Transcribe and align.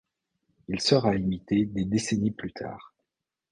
Il 0.67 0.79
sera 0.79 1.13
imité 1.15 1.65
des 1.67 1.85
décennies 1.85 2.31
plus 2.31 2.53
tard. 2.53 2.95